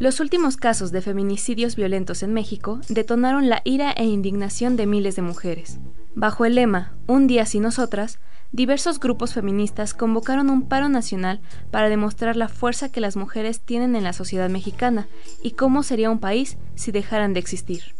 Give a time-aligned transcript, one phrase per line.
[0.00, 5.14] Los últimos casos de feminicidios violentos en México detonaron la ira e indignación de miles
[5.14, 5.78] de mujeres.
[6.16, 8.18] Bajo el lema Un día sin nosotras,
[8.50, 13.94] diversos grupos feministas convocaron un paro nacional para demostrar la fuerza que las mujeres tienen
[13.94, 15.06] en la sociedad mexicana
[15.44, 17.94] y cómo sería un país si dejaran de existir.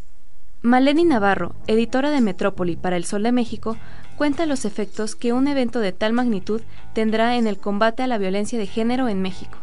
[0.63, 3.77] Maleni Navarro, editora de Metrópoli para El Sol de México,
[4.17, 6.61] cuenta los efectos que un evento de tal magnitud
[6.93, 9.59] tendrá en el combate a la violencia de género en México.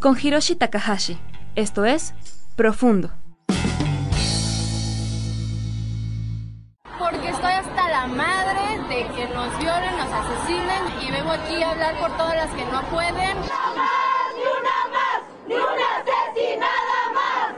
[0.00, 1.18] Con Hiroshi Takahashi,
[1.56, 2.14] esto es
[2.54, 3.10] Profundo.
[6.98, 11.72] Porque estoy hasta la madre de que nos violen, nos asesinen y vengo aquí a
[11.72, 13.36] hablar por todas las que no pueden.
[13.36, 14.32] ¡No más!
[14.36, 15.22] ¡Ni una más!
[15.48, 17.54] ¡Ni una asesinada más!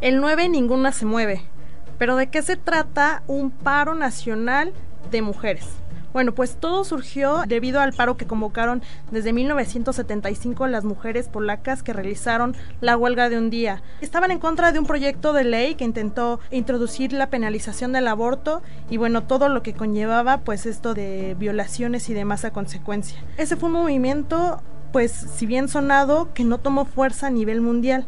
[0.00, 1.42] El 9 ninguna se mueve.
[1.98, 4.74] Pero ¿de qué se trata un paro nacional
[5.10, 5.66] de mujeres?
[6.12, 11.92] Bueno, pues todo surgió debido al paro que convocaron desde 1975 las mujeres polacas que
[11.92, 13.82] realizaron la huelga de un día.
[14.00, 18.62] Estaban en contra de un proyecto de ley que intentó introducir la penalización del aborto
[18.88, 23.22] y bueno, todo lo que conllevaba pues esto de violaciones y demás a consecuencia.
[23.36, 24.62] Ese fue un movimiento
[24.92, 28.06] pues si bien sonado que no tomó fuerza a nivel mundial.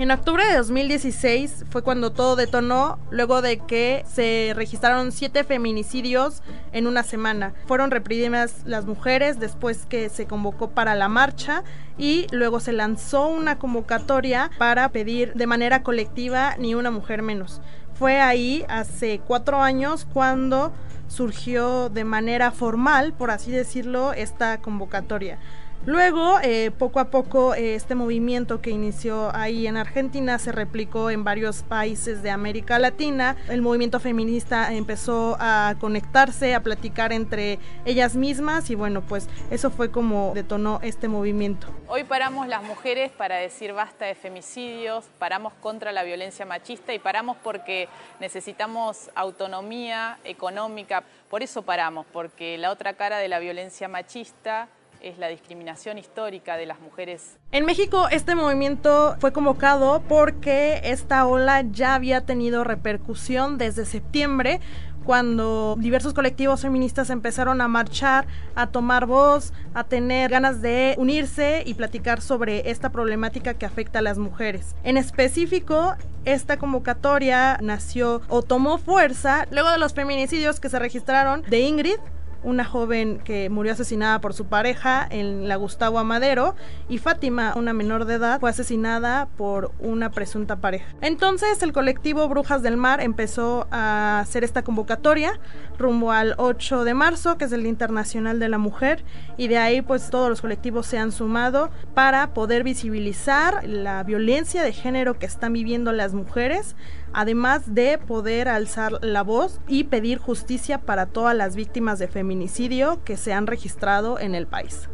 [0.00, 6.42] En octubre de 2016 fue cuando todo detonó, luego de que se registraron siete feminicidios
[6.72, 7.52] en una semana.
[7.66, 11.64] Fueron reprimidas las mujeres después que se convocó para la marcha
[11.98, 17.60] y luego se lanzó una convocatoria para pedir de manera colectiva ni una mujer menos.
[17.92, 20.72] Fue ahí hace cuatro años cuando
[21.08, 25.38] surgió de manera formal, por así decirlo, esta convocatoria.
[25.86, 31.08] Luego, eh, poco a poco, eh, este movimiento que inició ahí en Argentina se replicó
[31.08, 33.34] en varios países de América Latina.
[33.48, 39.70] El movimiento feminista empezó a conectarse, a platicar entre ellas mismas y bueno, pues eso
[39.70, 41.68] fue como detonó este movimiento.
[41.88, 46.98] Hoy paramos las mujeres para decir basta de femicidios, paramos contra la violencia machista y
[46.98, 47.88] paramos porque
[48.20, 51.04] necesitamos autonomía económica.
[51.30, 54.68] Por eso paramos, porque la otra cara de la violencia machista
[55.02, 57.38] es la discriminación histórica de las mujeres.
[57.52, 64.60] En México este movimiento fue convocado porque esta ola ya había tenido repercusión desde septiembre
[65.04, 71.62] cuando diversos colectivos feministas empezaron a marchar, a tomar voz, a tener ganas de unirse
[71.66, 74.74] y platicar sobre esta problemática que afecta a las mujeres.
[74.84, 81.42] En específico, esta convocatoria nació o tomó fuerza luego de los feminicidios que se registraron
[81.48, 81.98] de Ingrid,
[82.42, 86.54] una joven que murió asesinada por su pareja en la Gustavo Amadero
[86.88, 90.94] y Fátima, una menor de edad, fue asesinada por una presunta pareja.
[91.00, 95.38] Entonces el colectivo Brujas del Mar empezó a hacer esta convocatoria
[95.78, 99.04] rumbo al 8 de marzo, que es el Día Internacional de la Mujer,
[99.36, 104.62] y de ahí pues todos los colectivos se han sumado para poder visibilizar la violencia
[104.62, 106.76] de género que están viviendo las mujeres
[107.12, 113.02] además de poder alzar la voz y pedir justicia para todas las víctimas de feminicidio
[113.04, 114.88] que se han registrado en el país.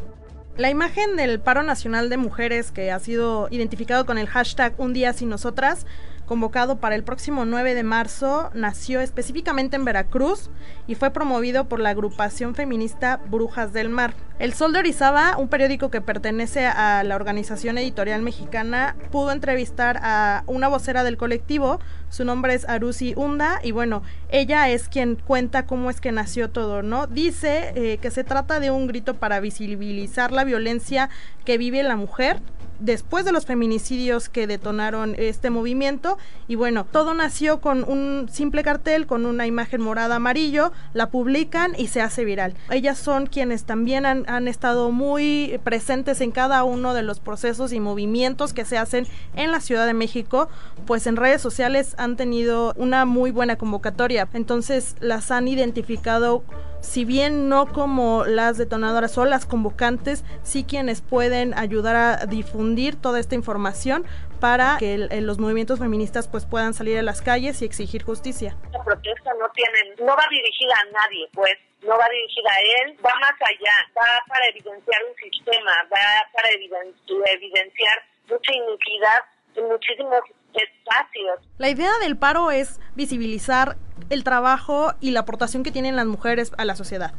[0.57, 4.95] La imagen del paro nacional de mujeres que ha sido identificado con el hashtag Un
[4.95, 5.87] día sin nosotras
[6.27, 10.51] convocado para el próximo 9 de marzo, nació específicamente en Veracruz
[10.87, 14.15] y fue promovido por la agrupación feminista Brujas del Mar.
[14.39, 19.99] El Sol de Orizaba, un periódico que pertenece a la organización editorial mexicana, pudo entrevistar
[20.03, 21.81] a una vocera del colectivo,
[22.11, 26.51] su nombre es Arusi Hunda y bueno, ella es quien cuenta cómo es que nació
[26.51, 27.07] todo, ¿no?
[27.07, 31.09] Dice eh, que se trata de un grito para visibilizar la violencia
[31.47, 32.43] que vive la mujer
[32.79, 36.19] después de los feminicidios que detonaron este movimiento
[36.49, 41.75] y bueno, todo nació con un simple cartel con una imagen morada amarillo, la publican
[41.77, 42.55] y se hace viral.
[42.71, 47.73] Ellas son quienes también han, han estado muy presentes en cada uno de los procesos
[47.73, 50.49] y movimientos que se hacen en la Ciudad de México,
[50.87, 56.43] pues en redes sociales han tenido una muy buena convocatoria, entonces las han identificado
[56.81, 62.97] si bien no como las detonadoras o las convocantes, sí quienes pueden ayudar a difundir
[62.97, 64.05] toda esta información
[64.41, 68.57] para que los movimientos feministas pues puedan salir a las calles y exigir justicia.
[68.73, 71.55] La protesta no tiene, no va dirigida a nadie, pues
[71.87, 76.51] no va dirigida a él, va más allá, va para evidenciar un sistema, va para
[76.51, 79.21] evidenciar mucha iniquidad
[79.55, 80.21] en muchísimos
[80.53, 81.41] espacios.
[81.59, 83.77] La idea del paro es visibilizar
[84.11, 87.15] el trabajo y la aportación que tienen las mujeres a la sociedad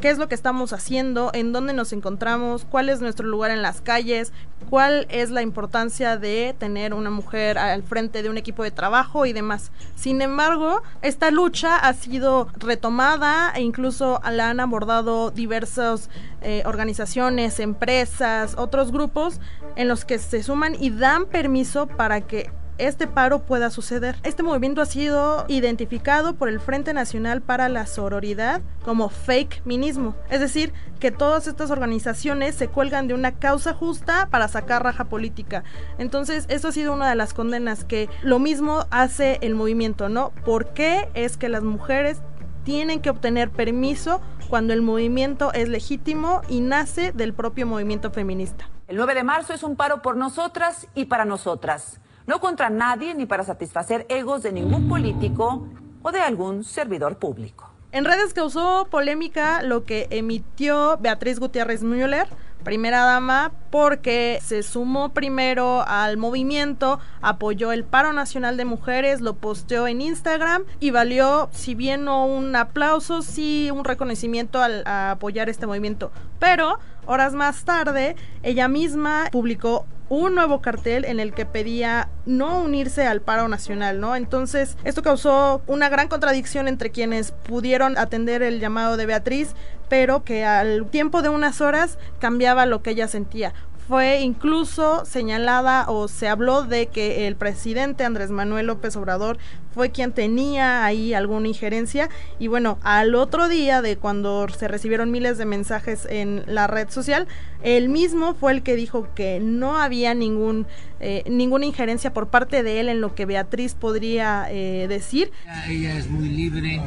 [0.00, 3.62] qué es lo que estamos haciendo, en dónde nos encontramos, cuál es nuestro lugar en
[3.62, 4.32] las calles,
[4.68, 9.26] cuál es la importancia de tener una mujer al frente de un equipo de trabajo
[9.26, 9.70] y demás.
[9.94, 16.10] Sin embargo, esta lucha ha sido retomada e incluso la han abordado diversas
[16.42, 19.40] eh, organizaciones, empresas, otros grupos
[19.76, 24.16] en los que se suman y dan permiso para que este paro pueda suceder.
[24.22, 30.14] Este movimiento ha sido identificado por el Frente Nacional para la Sororidad como fake minismo,
[30.30, 35.04] es decir, que todas estas organizaciones se cuelgan de una causa justa para sacar raja
[35.04, 35.64] política.
[35.98, 40.30] Entonces, eso ha sido una de las condenas que lo mismo hace el movimiento, ¿no?
[40.44, 42.20] ¿Por qué es que las mujeres
[42.64, 48.68] tienen que obtener permiso cuando el movimiento es legítimo y nace del propio movimiento feminista?
[48.88, 53.14] El 9 de marzo es un paro por nosotras y para nosotras no contra nadie
[53.14, 55.66] ni para satisfacer egos de ningún político
[56.02, 57.70] o de algún servidor público.
[57.92, 62.26] En redes causó polémica lo que emitió Beatriz Gutiérrez Müller,
[62.64, 69.34] primera dama, porque se sumó primero al movimiento, apoyó el paro nacional de mujeres, lo
[69.34, 75.48] posteó en Instagram y valió, si bien no un aplauso, sí un reconocimiento al apoyar
[75.48, 76.10] este movimiento.
[76.40, 82.60] Pero horas más tarde, ella misma publicó un nuevo cartel en el que pedía no
[82.60, 84.16] unirse al paro nacional, ¿no?
[84.16, 89.54] Entonces, esto causó una gran contradicción entre quienes pudieron atender el llamado de Beatriz,
[89.88, 93.54] pero que al tiempo de unas horas cambiaba lo que ella sentía
[93.88, 99.38] fue incluso señalada o se habló de que el presidente Andrés Manuel López Obrador
[99.74, 102.08] fue quien tenía ahí alguna injerencia
[102.38, 106.88] y bueno, al otro día de cuando se recibieron miles de mensajes en la red
[106.90, 107.26] social,
[107.62, 110.66] él mismo fue el que dijo que no había ningún
[111.00, 115.30] eh, ninguna injerencia por parte de él en lo que Beatriz podría eh, decir.
[115.68, 116.80] Ella es muy libre,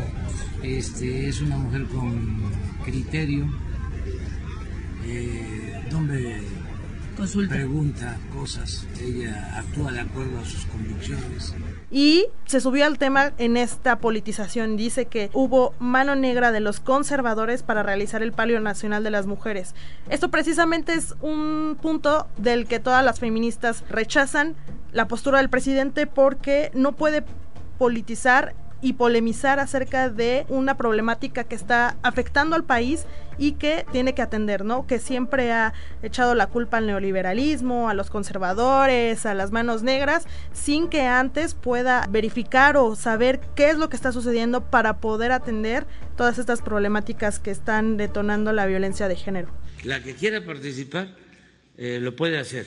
[0.64, 2.52] este, es una mujer con
[2.84, 3.46] criterio,
[5.06, 5.84] eh,
[7.50, 11.54] pregunta cosas, ella actúa de acuerdo a sus convicciones.
[11.90, 14.78] Y se subió al tema en esta politización.
[14.78, 19.25] Dice que hubo mano negra de los conservadores para realizar el palio nacional de las
[19.25, 19.74] mujeres.
[20.10, 24.56] Esto precisamente es un punto del que todas las feministas rechazan
[24.92, 27.24] la postura del presidente porque no puede
[27.78, 33.06] politizar y polemizar acerca de una problemática que está afectando al país
[33.38, 34.85] y que tiene que atender, ¿no?
[34.88, 40.25] Que siempre ha echado la culpa al neoliberalismo, a los conservadores, a las manos negras,
[40.53, 45.31] sin que antes pueda verificar o saber qué es lo que está sucediendo para poder
[45.31, 45.85] atender
[46.15, 49.50] todas estas problemáticas que están detonando la violencia de género.
[49.83, 51.15] La que quiera participar
[51.77, 52.65] eh, lo puede hacer.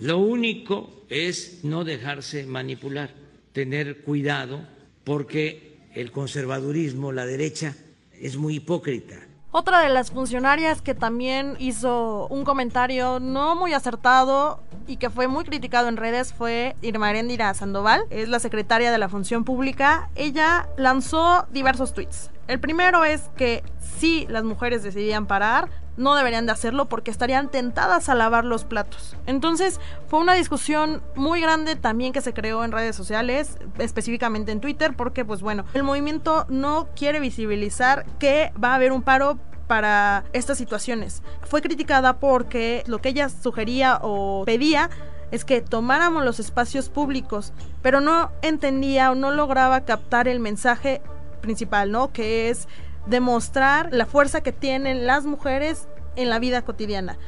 [0.00, 3.10] Lo único es no dejarse manipular,
[3.52, 4.60] tener cuidado
[5.06, 7.76] porque el conservadurismo, la derecha,
[8.20, 9.14] es muy hipócrita.
[9.52, 15.28] Otra de las funcionarias que también hizo un comentario no muy acertado y que fue
[15.28, 20.10] muy criticado en redes fue Irma Erendira Sandoval, es la secretaria de la Función Pública.
[20.16, 22.30] Ella lanzó diversos tweets.
[22.48, 23.62] El primero es que
[23.98, 28.64] si las mujeres decidían parar, no deberían de hacerlo porque estarían tentadas a lavar los
[28.64, 29.16] platos.
[29.26, 34.60] Entonces fue una discusión muy grande también que se creó en redes sociales, específicamente en
[34.60, 39.38] Twitter, porque pues bueno, el movimiento no quiere visibilizar que va a haber un paro
[39.66, 41.22] para estas situaciones.
[41.42, 44.90] Fue criticada porque lo que ella sugería o pedía
[45.30, 51.02] es que tomáramos los espacios públicos, pero no entendía o no lograba captar el mensaje
[51.40, 52.12] principal, ¿no?
[52.12, 52.68] Que es
[53.06, 57.18] demostrar la fuerza que tienen las mujeres en la vida cotidiana.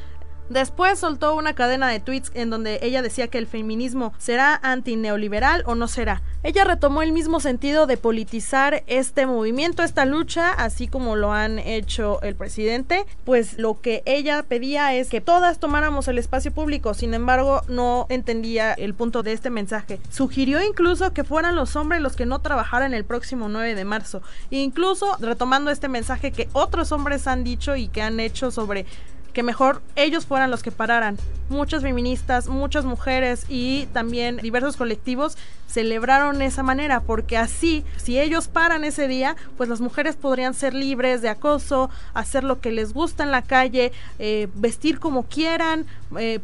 [0.49, 5.63] Después soltó una cadena de tweets en donde ella decía que el feminismo será antineoliberal
[5.67, 6.23] o no será.
[6.41, 11.59] Ella retomó el mismo sentido de politizar este movimiento, esta lucha, así como lo han
[11.59, 16.93] hecho el presidente, pues lo que ella pedía es que todas tomáramos el espacio público,
[16.93, 19.99] sin embargo no entendía el punto de este mensaje.
[20.09, 24.21] Sugirió incluso que fueran los hombres los que no trabajaran el próximo 9 de marzo,
[24.49, 28.85] incluso retomando este mensaje que otros hombres han dicho y que han hecho sobre
[29.33, 31.17] que mejor ellos fueran los que pararan.
[31.49, 38.47] Muchas feministas, muchas mujeres y también diversos colectivos celebraron esa manera, porque así, si ellos
[38.47, 42.93] paran ese día, pues las mujeres podrían ser libres de acoso, hacer lo que les
[42.93, 45.85] gusta en la calle, eh, vestir como quieran,
[46.17, 46.39] eh,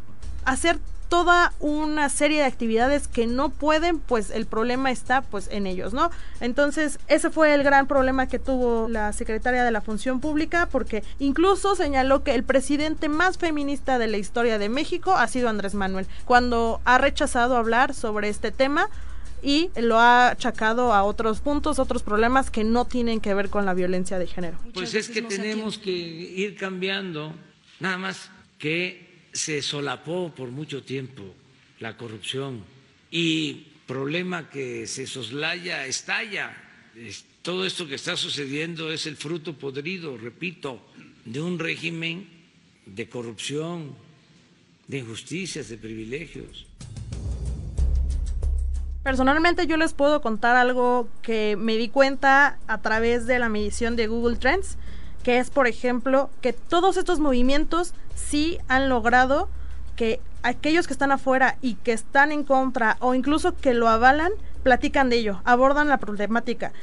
[0.46, 5.68] hacer toda una serie de actividades que no pueden, pues el problema está pues en
[5.68, 6.12] ellos, ¿no?
[6.40, 11.04] Entonces, ese fue el gran problema que tuvo la secretaria de la Función Pública porque
[11.20, 15.74] incluso señaló que el presidente más feminista de la historia de México ha sido Andrés
[15.74, 18.90] Manuel, cuando ha rechazado hablar sobre este tema
[19.42, 23.66] y lo ha achacado a otros puntos, otros problemas que no tienen que ver con
[23.66, 24.58] la violencia de género.
[24.74, 27.34] Pues es que tenemos que ir cambiando,
[27.80, 29.05] nada más que
[29.36, 31.22] se solapó por mucho tiempo
[31.80, 32.64] la corrupción
[33.12, 36.56] y problema que se soslaya, estalla.
[37.42, 40.80] Todo esto que está sucediendo es el fruto podrido, repito,
[41.26, 42.30] de un régimen
[42.86, 43.94] de corrupción,
[44.88, 46.66] de injusticias, de privilegios.
[49.04, 53.98] Personalmente yo les puedo contar algo que me di cuenta a través de la medición
[53.98, 54.78] de Google Trends
[55.26, 59.50] que es, por ejemplo, que todos estos movimientos sí han logrado
[59.96, 64.32] que aquellos que están afuera y que están en contra o incluso que lo avalan,
[64.62, 66.74] platican de ello, abordan la problemática.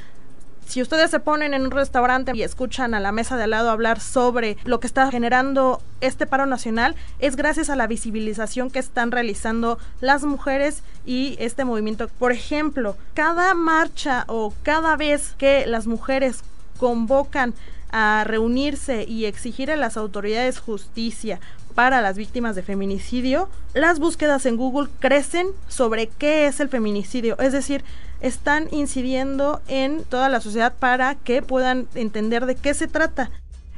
[0.66, 3.70] Si ustedes se ponen en un restaurante y escuchan a la mesa de al lado
[3.70, 8.80] hablar sobre lo que está generando este paro nacional, es gracias a la visibilización que
[8.80, 12.08] están realizando las mujeres y este movimiento.
[12.08, 16.40] Por ejemplo, cada marcha o cada vez que las mujeres
[16.78, 17.54] convocan
[17.92, 21.38] a reunirse y exigir a las autoridades justicia
[21.74, 27.38] para las víctimas de feminicidio, las búsquedas en Google crecen sobre qué es el feminicidio,
[27.38, 27.84] es decir,
[28.20, 33.30] están incidiendo en toda la sociedad para que puedan entender de qué se trata.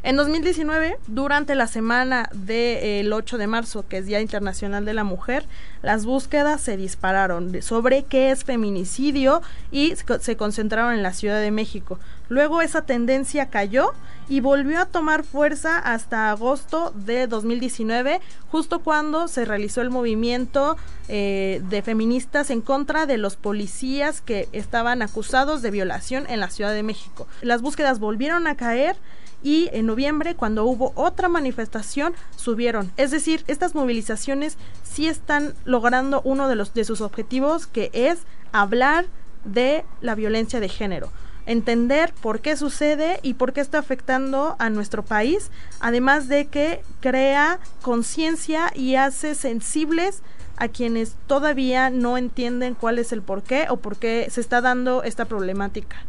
[0.06, 5.02] En 2019, durante la semana del 8 de marzo, que es Día Internacional de la
[5.02, 5.46] Mujer,
[5.80, 9.40] las búsquedas se dispararon sobre qué es feminicidio
[9.72, 11.98] y se concentraron en la Ciudad de México.
[12.28, 13.94] Luego esa tendencia cayó
[14.28, 18.20] y volvió a tomar fuerza hasta agosto de 2019,
[18.50, 20.76] justo cuando se realizó el movimiento
[21.08, 26.50] eh, de feministas en contra de los policías que estaban acusados de violación en la
[26.50, 27.26] Ciudad de México.
[27.40, 28.96] Las búsquedas volvieron a caer
[29.44, 32.90] y en noviembre, cuando hubo otra manifestación, subieron.
[32.96, 38.20] Es decir, estas movilizaciones sí están logrando uno de, los, de sus objetivos, que es
[38.52, 39.04] hablar
[39.44, 41.10] de la violencia de género
[41.46, 46.82] entender por qué sucede y por qué está afectando a nuestro país, además de que
[47.00, 50.22] crea conciencia y hace sensibles
[50.56, 54.60] a quienes todavía no entienden cuál es el por qué o por qué se está
[54.60, 56.06] dando esta problemática.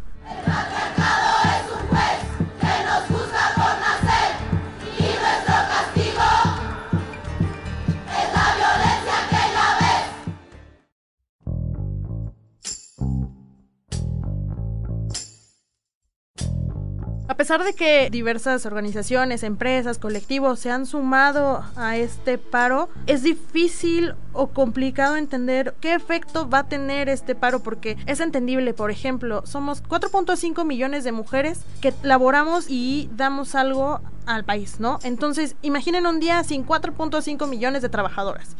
[17.36, 23.22] A pesar de que diversas organizaciones, empresas, colectivos se han sumado a este paro, es
[23.22, 28.90] difícil o complicado entender qué efecto va a tener este paro porque es entendible, por
[28.90, 34.98] ejemplo, somos 4.5 millones de mujeres que laboramos y damos algo al país, ¿no?
[35.02, 38.56] Entonces, imaginen un día sin 4.5 millones de trabajadoras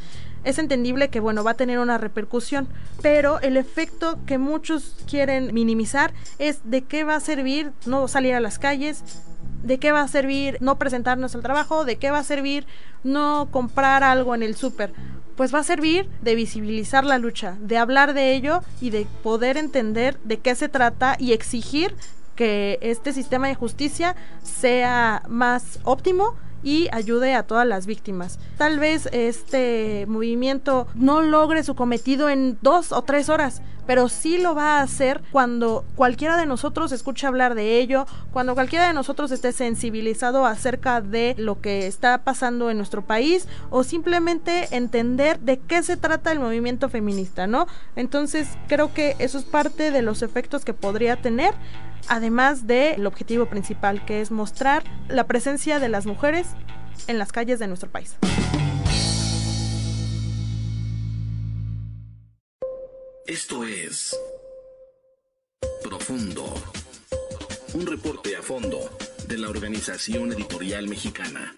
[0.47, 2.69] es entendible que, bueno, va a tener una repercusión,
[3.03, 8.33] pero el efecto que muchos quieren minimizar es de qué va a servir no salir
[8.33, 9.03] a las calles,
[9.65, 12.65] de qué va a servir no presentarnos al trabajo, de qué va a servir
[13.03, 14.93] no comprar algo en el súper.
[15.37, 19.59] Pues va a servir de visibilizar la lucha, de hablar de ello y de poder
[19.59, 21.95] entender de qué se trata y exigir
[22.35, 28.39] que este sistema de justicia sea más óptimo y ayude a todas las víctimas.
[28.57, 34.39] Tal vez este movimiento no logre su cometido en dos o tres horas, pero sí
[34.39, 38.93] lo va a hacer cuando cualquiera de nosotros escuche hablar de ello, cuando cualquiera de
[38.93, 45.39] nosotros esté sensibilizado acerca de lo que está pasando en nuestro país o simplemente entender
[45.41, 47.67] de qué se trata el movimiento feminista, ¿no?
[47.95, 51.55] Entonces creo que eso es parte de los efectos que podría tener
[52.09, 56.49] además del objetivo principal, que es mostrar la presencia de las mujeres
[57.09, 58.17] en las calles de nuestro país.
[63.37, 64.17] Esto es
[65.83, 66.55] Profundo,
[67.75, 68.89] un reporte a fondo
[69.29, 71.55] de la Organización Editorial Mexicana.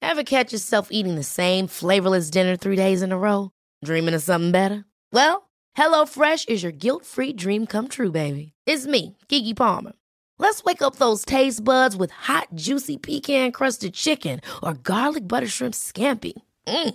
[0.00, 3.50] Ever catch yourself eating the same flavorless dinner three days in a row?
[3.84, 4.84] Dreaming of something better?
[5.12, 8.52] Well, HelloFresh is your guilt-free dream come true, baby.
[8.64, 9.94] It's me, Kiki Palmer.
[10.38, 15.74] Let's wake up those taste buds with hot, juicy pecan-crusted chicken or garlic butter shrimp
[15.74, 16.34] scampi.
[16.68, 16.94] Mm.